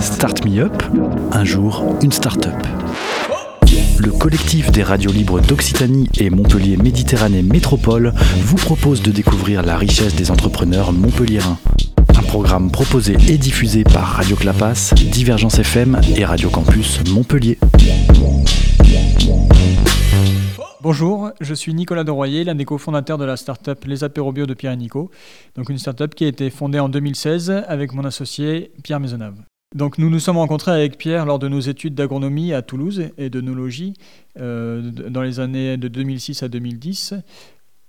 [0.00, 0.82] Start Me Up,
[1.32, 2.56] un jour, une start-up.
[3.98, 9.76] Le collectif des radios libres d'Occitanie et Montpellier Méditerranée Métropole vous propose de découvrir la
[9.76, 11.58] richesse des entrepreneurs montpelliérains.
[12.16, 17.58] Un programme proposé et diffusé par Radio Clapas, Divergence FM et Radio Campus Montpellier.
[20.90, 24.72] Bonjour, je suis Nicolas Doroyer, l'un des cofondateurs de la start-up Les Apérobio de Pierre
[24.72, 25.10] et Nico.
[25.54, 29.34] Donc une start-up qui a été fondée en 2016 avec mon associé Pierre Maisonnave.
[29.76, 33.28] Donc nous nous sommes rencontrés avec Pierre lors de nos études d'agronomie à Toulouse et
[33.28, 33.92] d'œnologie
[34.40, 37.12] euh, dans les années de 2006 à 2010.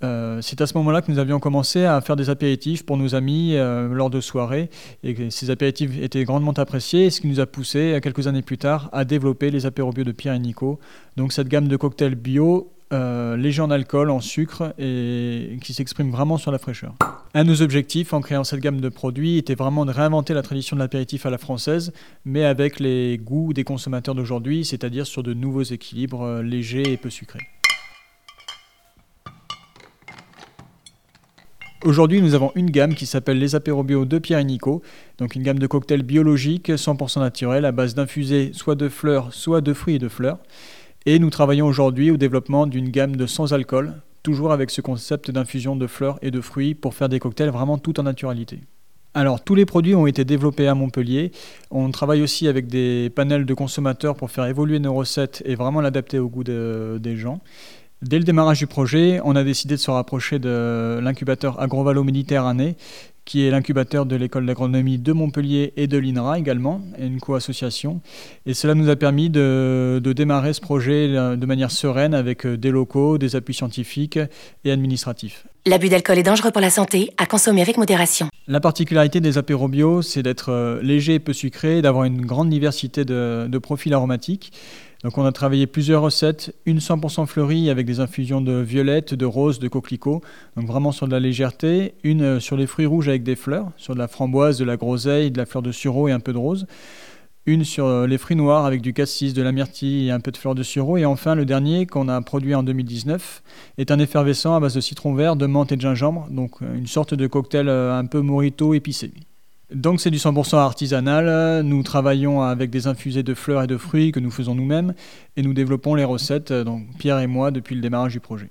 [0.03, 3.15] Euh, c'est à ce moment-là que nous avions commencé à faire des apéritifs pour nos
[3.15, 4.69] amis euh, lors de soirées
[5.03, 8.89] et ces apéritifs étaient grandement appréciés, ce qui nous a poussé quelques années plus tard
[8.91, 10.81] à développer les apéros bio de Pierre et Nico.
[11.15, 16.09] Donc cette gamme de cocktails bio euh, léger en alcool, en sucre et qui s'exprime
[16.09, 16.95] vraiment sur la fraîcheur.
[17.35, 20.41] Un de nos objectifs en créant cette gamme de produits était vraiment de réinventer la
[20.41, 21.93] tradition de l'apéritif à la française,
[22.25, 26.97] mais avec les goûts des consommateurs d'aujourd'hui, c'est-à-dire sur de nouveaux équilibres euh, légers et
[26.97, 27.47] peu sucrés.
[31.85, 34.81] Aujourd'hui, nous avons une gamme qui s'appelle les apéros bio de Pierre et Nico,
[35.17, 39.61] donc une gamme de cocktails biologiques 100% naturels à base d'infusés soit de fleurs, soit
[39.61, 40.39] de fruits et de fleurs.
[41.05, 45.31] Et nous travaillons aujourd'hui au développement d'une gamme de sans alcool, toujours avec ce concept
[45.31, 48.59] d'infusion de fleurs et de fruits pour faire des cocktails vraiment tout en naturalité.
[49.13, 51.31] Alors tous les produits ont été développés à Montpellier.
[51.71, 55.81] On travaille aussi avec des panels de consommateurs pour faire évoluer nos recettes et vraiment
[55.81, 57.41] l'adapter au goût des gens.
[58.01, 62.77] Dès le démarrage du projet, on a décidé de se rapprocher de l'incubateur Agrovalo Méditerranée
[63.29, 68.01] qui est l'incubateur de l'école d'agronomie de Montpellier et de l'INRA également, une co-association.
[68.47, 72.57] Et cela nous a permis de, démarrer ce projet euh, de manière sereine avec euh,
[72.57, 74.17] des locaux, des appuis scientifiques
[74.65, 75.45] et administratifs.
[75.65, 78.27] L'abus d'alcool est dangereux pour la santé, à consommer avec modération.
[78.47, 82.49] La particularité des apéros bio, c'est d'être euh, léger et peu sucré, d'avoir une grande
[82.49, 84.53] diversité de, de profils aromatiques.
[85.03, 89.25] Donc on a travaillé plusieurs recettes, une 100% fleurie avec des infusions de violette, de
[89.25, 90.21] rose, de coquelicot,
[90.55, 93.69] donc vraiment sur de la légèreté, une euh, sur les fruits rouges avec des fleurs,
[93.75, 96.31] sur de la framboise, de la groseille, de la fleur de sureau et un peu
[96.31, 96.67] de rose,
[97.49, 100.31] une sur euh, les fruits noirs avec du cassis, de la myrtille et un peu
[100.31, 103.43] de fleur de sureau, et enfin le dernier qu'on a produit en 2019
[103.77, 106.75] est un effervescent à base de citron vert, de menthe et de gingembre, donc euh,
[106.75, 109.11] une sorte de cocktail un peu morito épicé.
[109.73, 111.61] Donc c'est du 100% artisanal.
[111.63, 114.95] Nous travaillons avec des infusés de fleurs et de fruits que nous faisons nous-mêmes
[115.37, 118.49] et nous développons les recettes, euh, donc Pierre et moi, depuis le démarrage du projet.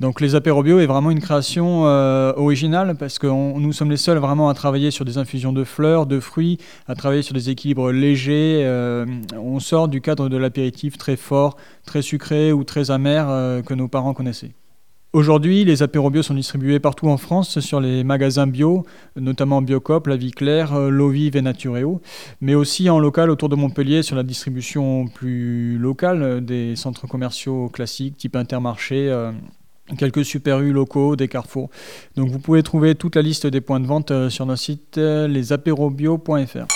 [0.00, 3.96] Donc les apéros bio est vraiment une création euh, originale parce que nous sommes les
[3.96, 7.50] seuls vraiment à travailler sur des infusions de fleurs, de fruits, à travailler sur des
[7.50, 8.62] équilibres légers.
[8.64, 9.06] Euh,
[9.36, 11.56] on sort du cadre de l'apéritif très fort,
[11.86, 14.54] très sucré ou très amer que nos parents connaissaient.
[15.14, 18.84] Aujourd'hui, les apéros bio sont distribués partout en France sur les magasins bio,
[19.14, 22.00] notamment Biocop, La Vie Claire, euh, L'Eau Vive et Natureo,
[22.40, 27.06] mais aussi en local autour de Montpellier sur la distribution plus locale euh, des centres
[27.06, 29.08] commerciaux classiques type Intermarché.
[29.90, 31.70] Euh, quelques super U locaux, des carrefours.
[32.16, 36.66] Donc vous pouvez trouver toute la liste des points de vente sur notre site lesapérobio.fr.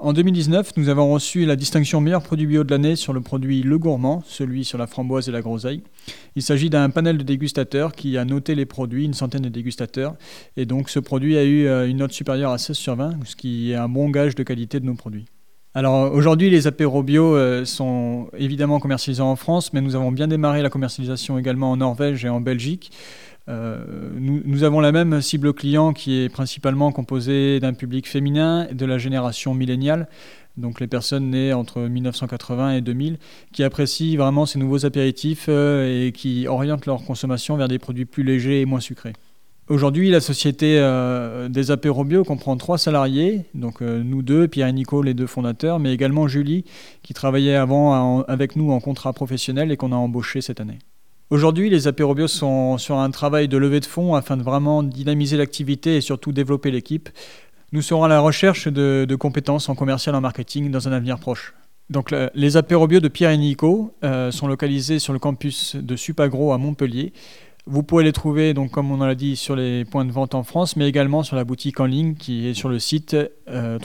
[0.00, 3.64] En 2019, nous avons reçu la distinction meilleur produit bio de l'année sur le produit
[3.64, 5.82] Le Gourmand, celui sur la framboise et la groseille.
[6.36, 10.14] Il s'agit d'un panel de dégustateurs qui a noté les produits, une centaine de dégustateurs.
[10.56, 13.34] Et donc ce produit a eu euh, une note supérieure à 16 sur 20, ce
[13.34, 15.26] qui est un bon gage de qualité de nos produits.
[15.74, 20.26] Alors aujourd'hui, les apéros bio euh, sont évidemment commercialisés en France, mais nous avons bien
[20.26, 22.90] démarré la commercialisation également en Norvège et en Belgique.
[23.48, 23.78] Euh,
[24.18, 28.98] nous, avons la même cible client qui est principalement composée d'un public féminin de la
[28.98, 30.08] génération milléniale,
[30.58, 33.18] donc les personnes nées entre 1980 et 2000,
[33.52, 38.04] qui apprécient vraiment ces nouveaux apéritifs euh, et qui orientent leur consommation vers des produits
[38.04, 39.14] plus légers et moins sucrés.
[39.68, 44.72] Aujourd'hui, la société euh, des apéros bio comprend trois salariés, donc nous deux, Pierre et
[44.72, 46.64] Nico, les deux fondateurs, mais également Julie,
[47.02, 50.78] qui travaillait avant avec nous en contrat professionnel et qu'on a embauché cette année.
[51.30, 55.36] Aujourd'hui, les apérobios sont sur un travail de levée de fonds afin de vraiment dynamiser
[55.36, 57.10] l'activité et surtout développer l'équipe.
[57.72, 61.18] Nous serons à la recherche de, compétences en commercial et en marketing dans un avenir
[61.18, 61.52] proche.
[61.90, 66.52] Donc, les apérobios de Pierre et Nico euh, sont localisés sur le campus de Supagro
[66.52, 67.12] à Montpellier.
[67.70, 70.42] Vous pouvez les trouver, donc, comme on l'a dit, sur les points de vente en
[70.42, 73.14] France, mais également sur la boutique en ligne qui est sur le site
[73.48, 73.78] euh,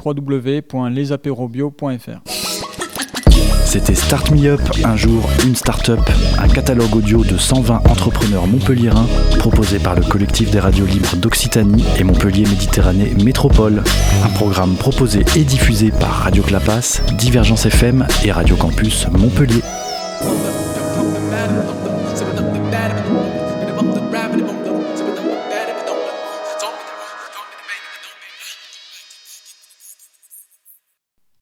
[3.66, 6.00] c'était Start Me Up, un jour, une start-up,
[6.38, 9.08] un catalogue audio de 120 entrepreneurs montpelliérains
[9.40, 13.84] proposé par le collectif des radios libres d'Occitanie et Montpellier Méditerranée Métropole.
[14.24, 19.64] Un programme proposé et diffusé par Radio Clapas, Divergence FM et Radio Campus Montpellier.